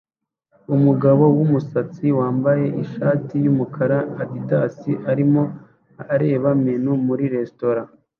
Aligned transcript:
Umugabo 0.75 1.23
wumusatsi 1.35 2.05
wambaye 2.19 2.65
ishati 2.83 3.35
yumukara 3.45 3.99
Adidas 4.21 4.77
arimo 5.11 5.41
kureba 6.07 6.49
menu 6.65 6.91
muri 7.07 7.25
resitora 7.35 7.81